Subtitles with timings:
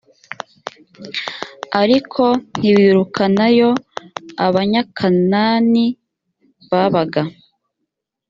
[1.81, 2.23] ariko
[2.59, 3.69] ntibirukanayo
[4.45, 5.15] abanyakan
[5.71, 5.85] ni
[6.69, 7.21] babaga